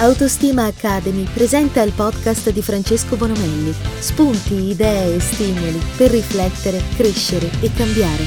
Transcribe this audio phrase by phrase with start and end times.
[0.00, 3.72] Autostima Academy presenta il podcast di Francesco Bonomelli.
[3.98, 8.22] Spunti, idee e stimoli per riflettere, crescere e cambiare.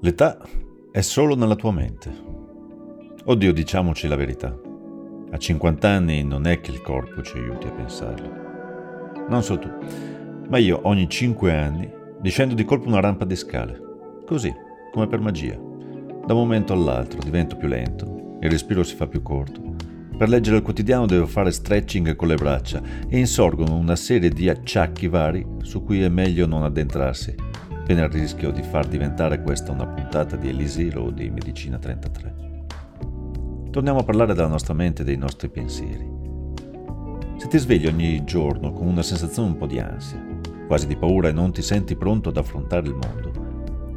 [0.00, 0.38] L'età
[0.90, 2.10] è solo nella tua mente.
[3.22, 4.58] Oddio, diciamoci la verità.
[5.30, 9.26] A 50 anni non è che il corpo ci aiuti a pensarlo.
[9.28, 9.68] Non so tu,
[10.48, 13.78] ma io ogni 5 anni discendo di colpo una rampa di scale.
[14.24, 14.50] Così,
[14.90, 15.67] come per magia
[16.28, 19.62] da un momento all'altro divento più lento, il respiro si fa più corto.
[20.18, 24.50] Per leggere il quotidiano devo fare stretching con le braccia e insorgono una serie di
[24.50, 27.34] acciacchi vari su cui è meglio non addentrarsi,
[27.82, 32.34] pena il rischio di far diventare questa una puntata di Elisir o di Medicina 33.
[33.70, 36.06] Torniamo a parlare della nostra mente e dei nostri pensieri.
[37.38, 40.22] Se ti svegli ogni giorno con una sensazione un po' di ansia,
[40.66, 43.27] quasi di paura e non ti senti pronto ad affrontare il mondo,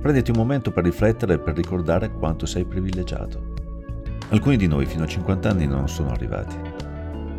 [0.02, 3.54] Prenditi un momento per riflettere e per ricordare quanto sei privilegiato.
[4.30, 6.56] Alcuni di noi fino a 50 anni non sono arrivati.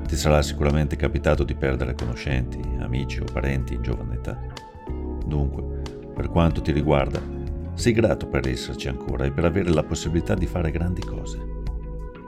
[0.07, 4.39] Ti sarà sicuramente capitato di perdere conoscenti, amici o parenti in giovane età.
[5.27, 5.81] Dunque,
[6.15, 7.21] per quanto ti riguarda,
[7.75, 11.39] sii grato per esserci ancora e per avere la possibilità di fare grandi cose.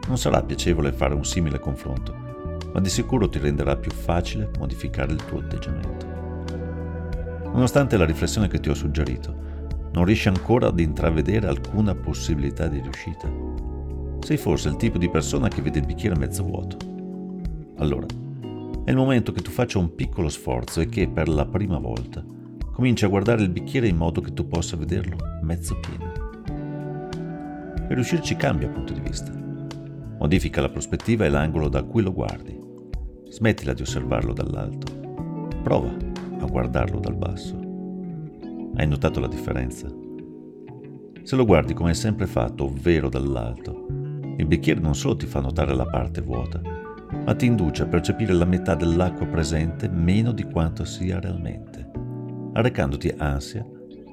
[0.08, 2.12] Non sarà piacevole fare un simile confronto,
[2.72, 6.06] ma di sicuro ti renderà più facile modificare il tuo atteggiamento.
[7.52, 9.53] Nonostante la riflessione che ti ho suggerito,
[9.94, 13.30] non riesci ancora ad intravedere alcuna possibilità di riuscita?
[14.20, 16.76] Sei forse il tipo di persona che vede il bicchiere mezzo vuoto.
[17.76, 18.06] Allora,
[18.84, 22.24] è il momento che tu faccia un piccolo sforzo e che per la prima volta
[22.72, 26.12] cominci a guardare il bicchiere in modo che tu possa vederlo mezzo pieno.
[27.86, 29.32] Per riuscirci cambia punto di vista.
[30.18, 32.58] Modifica la prospettiva e l'angolo da cui lo guardi.
[33.28, 34.92] Smettila di osservarlo dall'alto.
[35.62, 35.94] Prova
[36.40, 37.63] a guardarlo dal basso.
[38.76, 39.88] Hai notato la differenza?
[41.22, 43.86] Se lo guardi come hai sempre fatto, ovvero dall'alto,
[44.36, 46.60] il bicchiere non solo ti fa notare la parte vuota,
[47.24, 51.88] ma ti induce a percepire la metà dell'acqua presente meno di quanto sia realmente,
[52.52, 53.64] arrecandoti ansia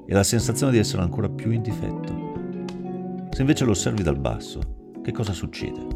[0.06, 2.30] e la sensazione di essere ancora più in difetto.
[3.30, 5.86] Se invece lo osservi dal basso, che cosa succede?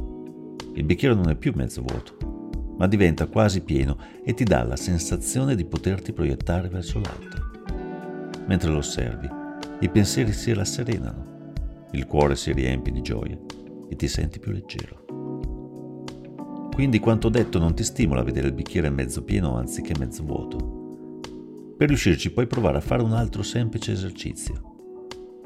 [0.74, 4.76] Il bicchiere non è più mezzo vuoto, ma diventa quasi pieno e ti dà la
[4.76, 7.55] sensazione di poterti proiettare verso l'alto.
[8.46, 9.28] Mentre lo osservi,
[9.80, 11.34] i pensieri si rasserenano,
[11.92, 13.36] il cuore si riempie di gioia
[13.88, 15.04] e ti senti più leggero.
[16.72, 20.74] Quindi quanto detto non ti stimola a vedere il bicchiere mezzo pieno anziché mezzo vuoto.
[21.76, 24.74] Per riuscirci puoi provare a fare un altro semplice esercizio.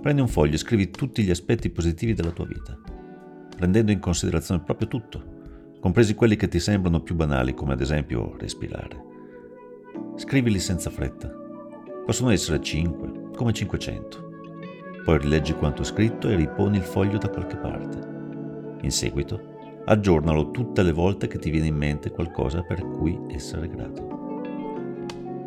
[0.01, 2.79] Prendi un foglio e scrivi tutti gli aspetti positivi della tua vita,
[3.57, 5.23] prendendo in considerazione proprio tutto,
[5.81, 9.09] compresi quelli che ti sembrano più banali come ad esempio respirare.
[10.17, 11.40] Scrivili senza fretta
[12.05, 14.29] Possono essere 5, come 500.
[15.05, 17.99] Poi rileggi quanto scritto e riponi il foglio da qualche parte.
[18.83, 19.41] In seguito,
[19.85, 24.19] aggiornalo tutte le volte che ti viene in mente qualcosa per cui essere grato.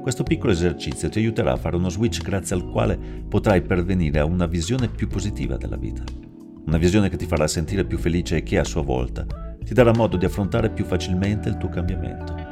[0.02, 2.98] Questo piccolo esercizio ti aiuterà a fare uno switch grazie al quale
[3.28, 6.04] potrai pervenire a una visione più positiva della vita.
[6.66, 9.26] Una visione che ti farà sentire più felice e che a sua volta
[9.64, 12.43] ti darà modo di affrontare più facilmente il tuo cambiamento.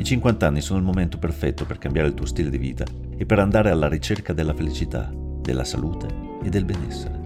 [0.00, 2.86] I 50 anni sono il momento perfetto per cambiare il tuo stile di vita
[3.18, 6.08] e per andare alla ricerca della felicità, della salute
[6.42, 7.20] e del benessere.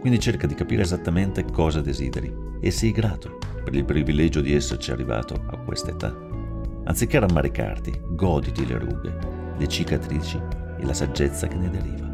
[0.00, 4.92] Quindi cerca di capire esattamente cosa desideri e sii grato per il privilegio di esserci
[4.92, 6.16] arrivato a questa età.
[6.84, 9.18] Anziché rammaricarti, goditi le rughe,
[9.58, 10.40] le cicatrici
[10.78, 12.10] e la saggezza che ne deriva.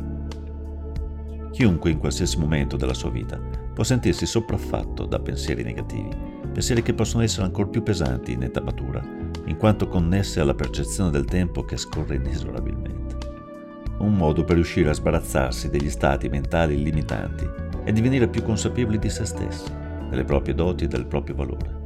[1.53, 3.39] Chiunque in qualsiasi momento della sua vita
[3.73, 6.11] può sentirsi sopraffatto da pensieri negativi,
[6.53, 9.18] pensieri che possono essere ancora più pesanti in età matura
[9.49, 13.17] in quanto connesse alla percezione del tempo che scorre inesorabilmente.
[13.99, 17.49] Un modo per riuscire a sbarazzarsi degli stati mentali limitanti
[17.83, 19.73] è divenire più consapevoli di se stessi,
[20.11, 21.77] delle proprie doti e del proprio valore.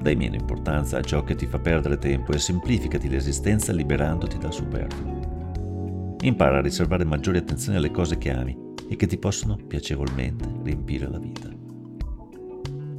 [0.00, 4.52] Dai meno importanza a ciò che ti fa perdere tempo e semplificati l'esistenza liberandoti dal
[4.52, 6.16] superfluo.
[6.20, 8.56] Impara a riservare maggiore attenzione alle cose che ami
[8.88, 11.48] e che ti possono piacevolmente riempire la vita.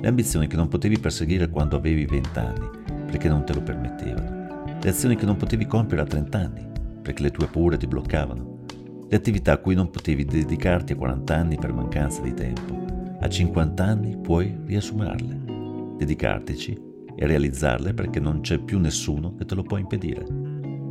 [0.02, 2.79] Le ambizioni che non potevi perseguire quando avevi 20 anni
[3.10, 6.68] perché non te lo permettevano, le azioni che non potevi compiere a 30 anni
[7.02, 8.66] perché le tue paure ti bloccavano,
[9.10, 12.86] le attività a cui non potevi dedicarti a 40 anni per mancanza di tempo,
[13.20, 16.80] a 50 anni puoi riassumerle, dedicartici
[17.16, 20.24] e realizzarle perché non c'è più nessuno che te lo può impedire,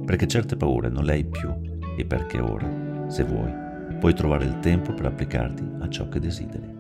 [0.05, 1.49] perché certe paure non le hai più
[1.97, 3.53] e perché ora, se vuoi,
[4.00, 6.76] puoi trovare il tempo per applicarti a ciò che desideri.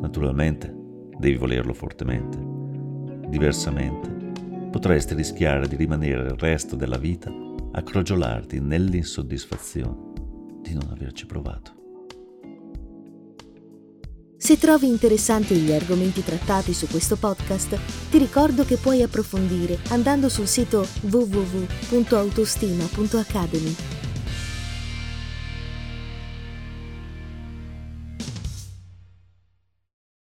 [0.00, 0.74] Naturalmente,
[1.18, 2.53] devi volerlo fortemente
[3.28, 4.08] Diversamente,
[4.70, 7.32] potresti rischiare di rimanere il resto della vita
[7.72, 10.12] a crogiolarti nell'insoddisfazione
[10.62, 11.72] di non averci provato.
[14.36, 17.78] Se trovi interessanti gli argomenti trattati su questo podcast,
[18.10, 23.93] ti ricordo che puoi approfondire andando sul sito www.autostima.academy